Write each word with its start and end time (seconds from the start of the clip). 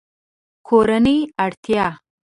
کورنۍ 0.67 1.19
اړتیا 1.43 1.85